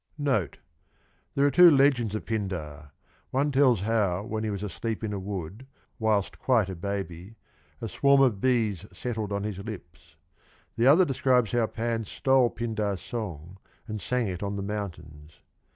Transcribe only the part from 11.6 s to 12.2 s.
Pan